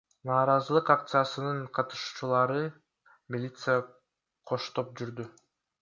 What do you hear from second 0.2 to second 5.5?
Нааразылык акциясынын катышуучуларын милиция коштоп жүрдү.